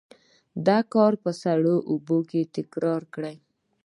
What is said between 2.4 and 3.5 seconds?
تکرار کړئ.